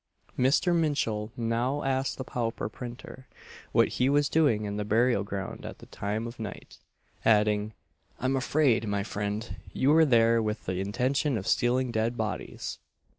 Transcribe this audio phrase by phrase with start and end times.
[0.35, 0.75] Mr.
[0.75, 3.27] Minshull now asked the pauper printer
[3.71, 6.79] what he was doing in the burial ground at that time of night;
[7.23, 7.71] adding,
[8.19, 12.79] "I am afraid, my friend, you were there with the intention of stealing dead bodies."